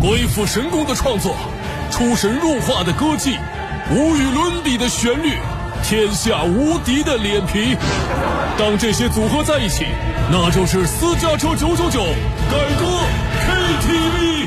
[0.00, 1.36] 鬼斧神工的创作，
[1.90, 3.36] 出神入化的歌技，
[3.90, 5.34] 无与伦比的旋律，
[5.84, 7.76] 天下无敌的脸皮。
[8.58, 9.84] 当这些组合在一起，
[10.32, 12.00] 那就是私家车九九九
[12.50, 12.86] 改歌
[13.46, 14.46] KTV。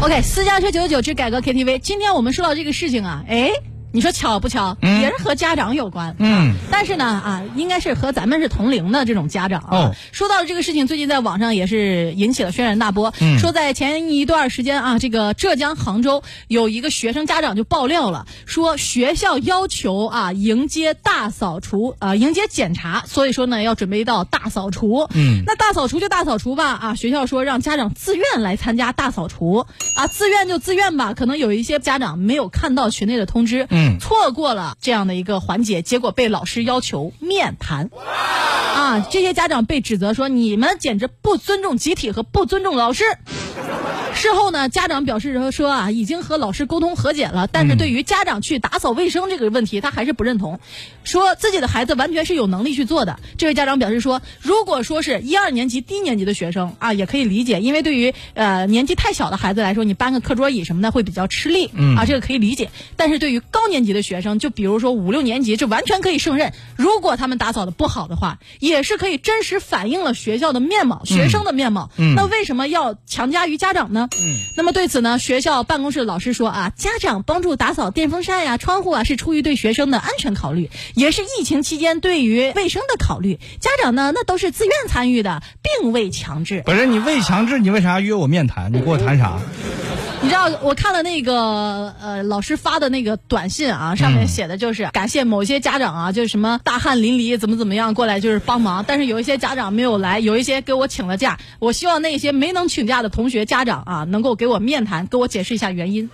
[0.00, 1.78] OK，私家车九九九之改革 KTV。
[1.78, 3.52] 今天我们说到这个事情啊，哎，
[3.92, 4.76] 你说巧不巧？
[4.82, 6.14] 嗯也是和家长有关。
[6.18, 9.68] 嗯，但是呢，啊，应该是和咱们是同龄的这种家长啊。
[9.70, 13.12] 哦说到这个事情，最近在网上也是引起了轩然大波。
[13.20, 25.08] 嗯说在前一段时间啊，这个浙江杭州有一个学生家长就爆料了，说学校要求啊迎接大扫除啊、迎接检查，所以说呢要准备一道大扫除。
[25.14, 31.14] 嗯那大扫除就大扫除吧啊，学校说让家长自愿来参加大扫除啊，自愿就自愿吧。
[31.14, 37.90] 可能有一些家长没有看到群内的通知，嗯错过了这样的一个环节，结果被老师要求面谈。
[38.74, 43.04] 啊，这些家长被指责说你们简直不尊重集体和不尊重老师。
[44.20, 50.60] 事后呢，家长表示说说啊，已经和老师沟通和解了，但是对于家长去打扫卫生这个问题，他还是不认同，
[51.04, 53.18] 说自己的孩子完全是有能力去做的。
[53.38, 62.68] 这位家长表示说，如果说是一二年级低年级的学生啊，也可以理解，因为对于呃年纪太小的孩子来说，你搬个课桌椅什么的会比较吃力，嗯啊，这个可以理解。
[62.96, 66.52] 但是对于高年级的学生，就比如说五六年级，这完全可以胜任。
[66.76, 71.90] 如果他们打扫的不好的话，也是可以真实反映了学校的面貌、学生的面貌。
[71.96, 74.08] 嗯那为什么要强加于家长呢？
[74.18, 83.38] 嗯，那么对此呢，学校办公室的老师说啊，家长帮助打扫电风扇呀、窗户啊，是出于对学生的安全考虑，也是疫情期间对于卫生的考虑。
[83.60, 86.62] 家长呢，那都是自愿参与的，并未强制。
[86.66, 88.72] 不是你未强制，你为啥约我面谈？
[88.72, 89.38] 你给我谈啥？
[90.22, 106.10] 你知道我看了那个呃老师发的那个短信啊，上面写的就是感谢某些家长啊，就是什么大汗淋漓怎么怎么样过来就是帮忙，但是有一些家长没有来，有一些给我请了假，我希望那些没能请假的同学家长啊，能够给我面谈，给我解释一下原因。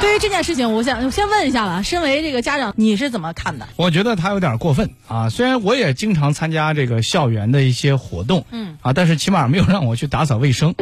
[0.00, 3.66] 对于这件事情，我想我先问一下吧，身为这个家长，你是怎么看的？
[3.76, 5.28] 我觉得他有点过分啊！
[5.30, 10.74] 虽然我也经常参加这个校园的一些活动，嗯啊，但是起码没有让我去打扫卫生，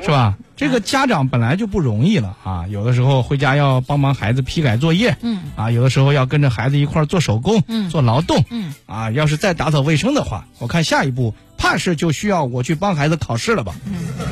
[0.00, 0.36] 是吧？
[0.56, 13.74] 这个家长本来就不容易了啊，有的时候回家要帮忙孩子批改作业，嗯，啊，有的时候要跟着孩子一块儿做手工，嗯做劳动，嗯，啊，要是再打扫卫生的话，我看下一步怕是就需要我去帮孩子考试了吧？
[13.86, 13.94] 嗯。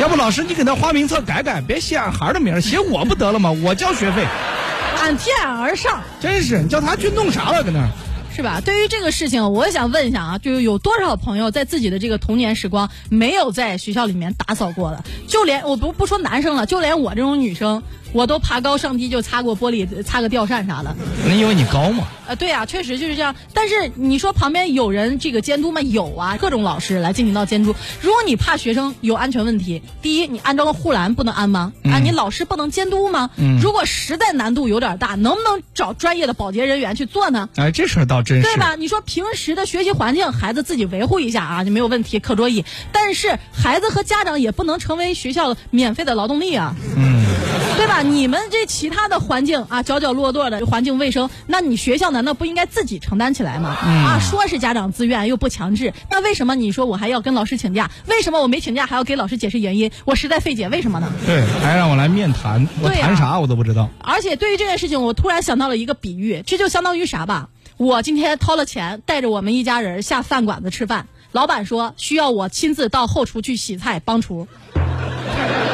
[0.00, 3.50] 要不老师你给他花名册改改，别写俺孩儿的名儿，写我不得了吗？
[3.50, 4.26] 我交学费，
[5.00, 6.02] 俺替俺而上。
[6.20, 7.88] 真是你叫他去弄啥了，搁那儿。
[8.34, 8.60] 是吧？
[8.62, 15.02] 对于这个事情，我想问一下啊，就是有多少朋友在自己的这个童年时光没有在学校里面打扫过的？
[15.26, 20.94] 就连我不不说男生了，就连我这种女生，我都爬高上低就擦过玻璃，擦个吊扇啥的。
[21.26, 22.04] 那因为你高嘛。
[22.28, 23.36] 呃，对啊，确实就是这样。
[23.54, 25.80] 但是你说旁边有人这个监督吗？
[25.80, 27.72] 有啊，各种老师来进行到监督。
[28.00, 31.72] 如果你怕学生有安全问题，第一，你安装个护栏不能安吗？
[31.84, 33.30] 啊，你老师不能监督吗？
[33.36, 37.48] 嗯如果实在难度有点大，能不能找专业的保洁人员去做呢？
[37.54, 38.42] 哎，这事儿倒真是。
[38.42, 38.74] 对吧？
[38.74, 42.64] 你说平时的学习环境，孩子自己维护一下啊，就没有问题，课桌椅。
[42.90, 47.15] 但是孩子和家长也不能成为学校免费的劳动力啊，嗯，
[47.76, 48.02] 对吧？
[48.02, 53.76] 你们这其他的环境啊，角角落落的环境卫生，那你学校难道不应该自己承担起来吗？
[53.84, 57.90] 嗯啊，说是家长自愿又不强制，那为什么你说我还要跟老师请假？
[58.06, 59.90] 为什么我没请假还要给老师解释原因？
[60.04, 61.12] 我实在费解，为什么呢？
[61.24, 63.88] 对，还让我来面谈，我谈啥我都不知道。
[64.00, 67.48] 而且对于这件事情，我突然想到了一个比喻，这就相当于啥吧？
[67.76, 74.48] 我今天掏了钱，带着我们一家人下饭馆子吃饭，老板说需要我亲自到后厨去洗菜帮厨。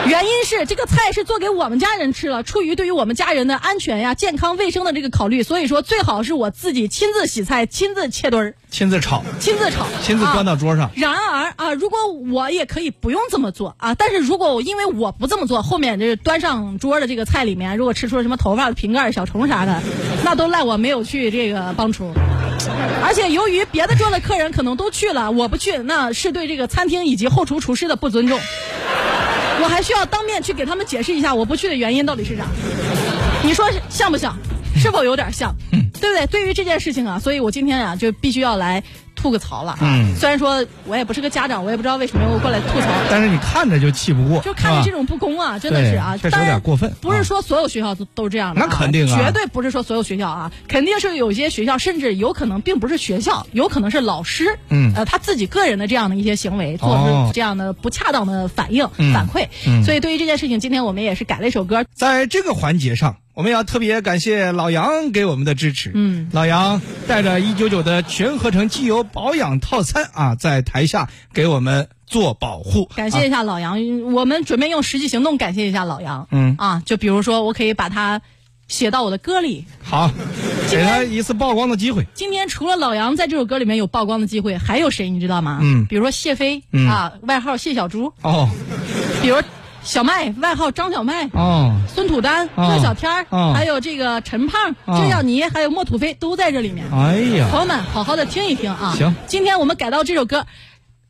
[0.07, 10.91] 原因是这个菜是做给我们家人吃了，出于对于我们家人的安全呀、健康卫生的这个考虑，所以说最好是我自己亲自洗菜、亲自切墩儿、亲自炒，亲自炒、亲自端到桌上。
[10.95, 19.81] 然而啊，如果我也可以不用这么做啊，但是如果我因为我不这么做，后面就是端上桌的这个菜里面，如果吃出了什么头发、瓶盖、小虫啥的，
[20.25, 22.13] 那都赖我没有去这个帮厨。
[23.05, 28.39] 而且由于别的桌的客人可能都去了，我不去，那是对这个餐厅以及后厨厨师的不尊重。
[29.63, 32.47] 我还需要当面去给他们解释一下我不去的原因到底是啥。
[33.45, 34.37] 你说像不像？
[34.75, 35.55] 是否有点像？
[35.71, 36.27] 对不对？
[36.27, 38.83] 对于这件事情啊，所以我今天啊就必须要来
[39.23, 39.79] 吐个槽了。
[39.81, 42.89] 嗯虽然说我也不是个家长，我也不知道为什么我过来吐槽。
[43.09, 59.47] 但是你看着就气不过，就看着这种不公啊，真的是啊，确实有点过分不是啊说所有学校都都是这样的、那肯定啊绝对不是说所有学校啊，肯定是有些学校，甚至有可能并不是学校，有可能是老师，嗯呃，他自己个人的这样的一些行为，做哦出这样的不恰当的反应、嗯反馈。
[59.67, 65.91] 嗯所以对于这件事情，今天我们也是改了一首歌，在这个环节上，我们要特别感谢老杨给我们的支持。
[65.95, 72.91] 嗯老杨带着一九九的全合成机油保养套餐啊，在台下给我们做保护。
[72.95, 76.29] 感谢一下老杨，我们准备用实际行动感谢一下老杨。
[76.31, 78.21] 嗯啊，就比如说，我可以把它
[78.69, 79.65] 写到我的歌里。
[79.83, 80.11] 好，
[80.71, 82.07] 给他一次曝光的机会。
[82.13, 85.59] 今天除了老杨在这首歌里面有曝光的机会，还有谁你知道吗？
[85.63, 88.47] 嗯比如说谢飞、嗯啊，外号谢小猪；哦
[89.23, 89.37] 比如
[89.85, 91.29] 小麦，外号张小麦。
[91.33, 96.87] 哦，孙土丹、哦乐小天儿，哦还有这个陈胖、哦郑耀尼，还有莫土飞都在这里面。
[96.93, 98.95] 哎呀，朋友们，好好的听一听啊！
[98.97, 100.47] 行，今天我们改到这首歌，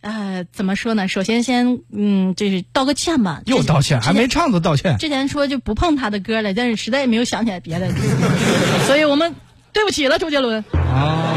[0.01, 1.07] 呃，怎么说呢？
[1.07, 3.43] 首先先，嗯，这是道个歉吧。
[3.45, 4.27] 又道歉，还没。
[4.27, 4.97] 唱就道歉。
[4.99, 7.91] 之前说就不碰他的歌了，但是实在也没有想起来别的，
[8.87, 9.35] 所以我们
[9.73, 10.65] 对不起了，周杰伦。
[10.73, 11.35] 啊，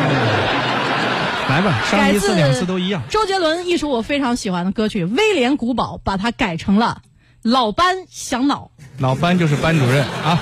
[1.50, 3.04] 来吧，上改自一次两次都一样。
[3.10, 7.02] 周杰伦一首我非常喜欢的歌曲《威廉古堡》，把它改成了
[7.45, 8.71] 《老班想脑》。
[8.97, 10.39] 老班就是班主任啊。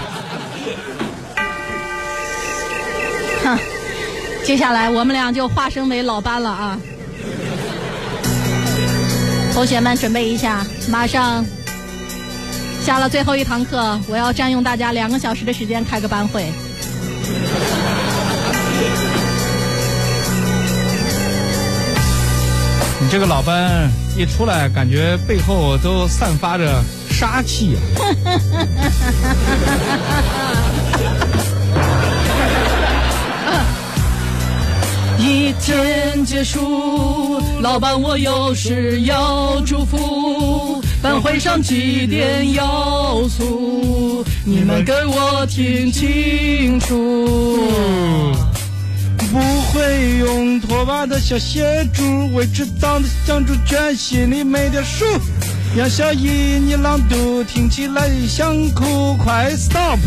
[3.44, 3.60] 哼，
[4.46, 6.80] 接下来我们俩就化身为老班了啊！
[9.54, 11.44] 同学们准备一下，马上
[12.82, 16.50] 下了最后一堂课，我要占用大家两个小时的时间开个班会。
[23.04, 27.84] 你这个老班一出来，感觉背后都散发着杀气啊！
[35.20, 48.34] 一天结束，老板我有事要嘱咐，班会上几点要素，你们给我听清楚。
[49.34, 55.06] 不会用拖把的小鞋猪，为迟早的香猪圈心里没点数。
[55.76, 59.98] 杨小姨，你朗读听起来想哭，快 stop！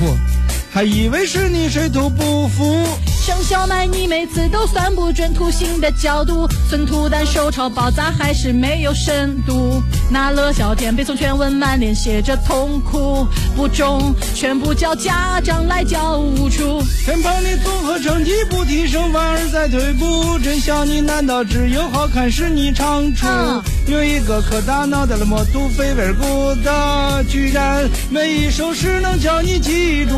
[0.73, 2.87] 还以为是你水土不服。
[3.26, 9.82] 张小麦，你每次都算不准图形的角度，寸土丹手抄爆炸还是没有深度。
[10.08, 13.26] 那乐小天背诵全文，满脸写着痛苦，
[13.56, 16.62] 不中，全部叫家长来教务处。
[17.06, 20.37] 偏旁的综合成绩不提升，反而在退步。
[20.41, 23.25] 真想你，难道只有好看是你长处？
[23.29, 30.17] 嗯有一个可大脑袋的默读飞味鼓的，居然每一首诗能叫你记住。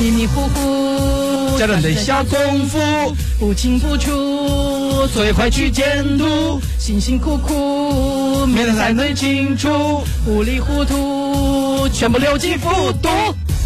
[0.00, 2.78] 迷迷糊糊，家长得下功夫，
[3.38, 10.02] 不清不楚，所以快去监督，辛辛苦苦，明天才能清楚。
[10.24, 13.10] 糊里糊涂，全部留级复读。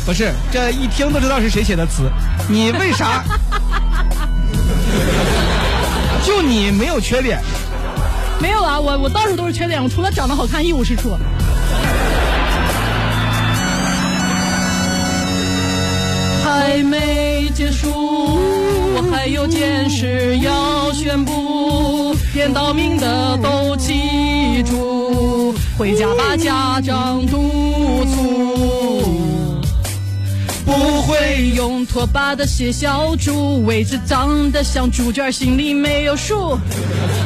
[0.08, 2.10] 不是，这一听都知道是谁写的词。
[2.48, 3.22] 你为啥？
[6.24, 7.38] 就你没有缺点，
[8.40, 11.14] 没有啊，我我到处都是缺点，我除了长得好看一无是处。
[16.42, 28.77] 还没结束，我还有件事要宣布，点到名的都记住，回家把家长督促。
[30.88, 36.58] 不会用拖把的写小猪，位置长得像猪圈，心里没有数。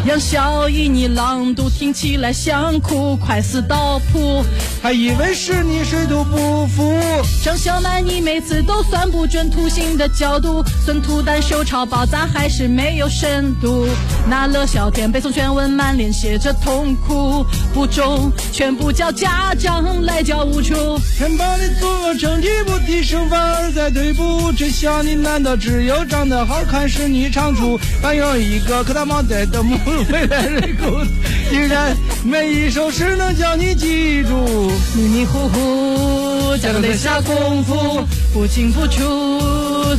[0.05, 4.45] 杨小姨，你朗读听起来像哭，快死倒谱。
[4.83, 7.01] 还以为是你水土不服。
[7.45, 13.87] 张小麦，你每次都算不准图形的角度，孙土丹手抄爆炸还是没有深度。
[14.29, 20.75] 那乐小天背诵全文，满脸写着痛苦，不中，全部叫家长来教务处。
[21.17, 24.53] 偏旁的作文成绩不提升，反而在退步。
[24.53, 27.79] 真想你，难道只有长得好看是你长处？
[28.03, 29.77] 还有一个可大毛带的母
[30.11, 31.05] 回来人口，
[31.51, 34.71] 竟然每一首诗能叫你记住。
[34.95, 39.03] 迷迷糊糊，家长得下功夫，不清不楚，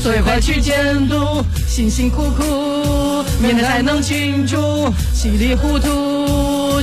[0.02, 4.58] 所以快去监督，辛辛苦苦，明天才能清楚，
[5.14, 5.88] 稀里糊涂，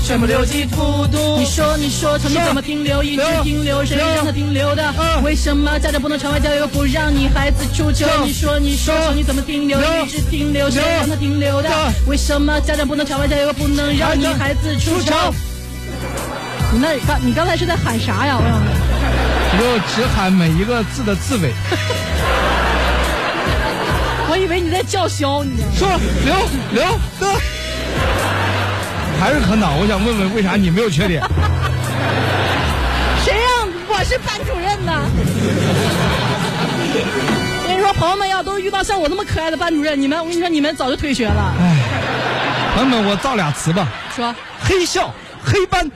[0.01, 1.39] 全部留级复读。
[1.39, 3.03] 你说，你说，成绩怎么停留？
[3.03, 4.93] 一直停留，谁让他停留的？
[5.23, 8.07] 为什么家长不能场外教育，不让你孩子出糗？
[8.25, 9.79] 你说，你说，成绩怎么停留？
[9.79, 11.69] 一直停留，谁让他停留的？
[12.07, 15.35] 为什么家长不能场外教育，不能让你孩子出糗？
[16.73, 18.37] 你那刚你刚才是在喊啥呀？
[18.39, 18.61] 我想问。
[19.53, 21.53] 你就只喊每一个字的字尾。
[24.31, 25.99] 我以为你在叫嚣，你知道吗？
[25.99, 26.35] 说刘
[26.73, 26.85] 刘
[27.19, 27.27] 德，
[29.21, 29.77] 还是可恼。
[29.77, 31.23] 我想问问，为啥你没有缺点？
[33.23, 34.93] 谁让我是班主任呢？
[37.63, 41.55] 我跟你说，朋友们要都遇到像我那么可爱的班主任，你们我跟你说，你们早就退学了。
[41.59, 41.77] 哎
[42.75, 43.87] 朋友们，我造俩词吧：
[44.17, 45.13] 说，黑校、
[45.45, 45.91] 黑班。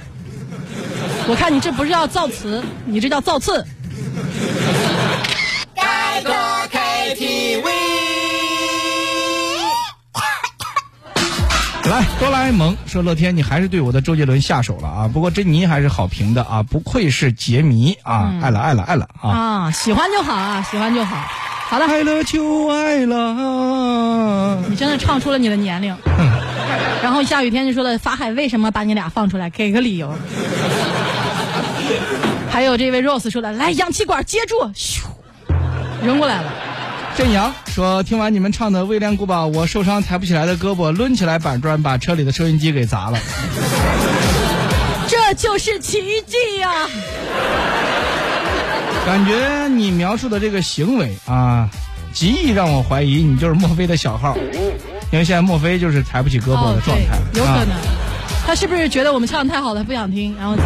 [1.27, 3.65] 我看你这不是要造词，你这叫造次。
[12.45, 15.09] 来，哆啦 A 梦说乐天，你还是对我的周杰伦下手了啊！
[15.09, 19.31] 不过珍妮还是好评的啊，不愧是杰迷啊，爱了爱了爱了啊！
[19.31, 21.17] 啊，喜欢就好啊，喜欢就好。
[21.67, 24.63] 好了，爱了就爱了。
[24.69, 25.97] 你真的唱出了你的年龄。
[27.03, 29.49] 然后下雨天就说了，法海为什么把你俩放出来？
[29.49, 30.15] 给个理由。
[32.51, 35.01] 还有这位 Rose 说的，来氧气管接住，咻，
[36.05, 36.53] 扔过来了。
[37.17, 43.19] 镇阳说：“听完你们唱的《威廉古堡》，我受伤抬不起来的胳膊抡起来板砖，把车里的收音机给砸了。
[45.07, 46.89] 这就是奇迹呀！
[49.07, 51.71] 感觉你描述的这个行为啊，
[52.13, 54.37] 极易让我怀疑你就是墨菲的小号，
[55.13, 57.19] 因为现在墨菲就是抬不起胳膊的状态。
[57.35, 57.77] 有可能，
[58.45, 60.65] 他是不是觉得我们唱的太好了，不想听，然后砸？